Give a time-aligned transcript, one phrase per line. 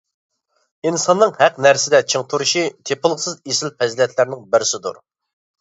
[0.89, 4.99] ئىنساننىڭ ھەق نەرسىدە چىڭ تۇرۇشى تېپىلغۇسىز ئېسىل پەزىلەتلەرنىڭ بىرسىدۇر!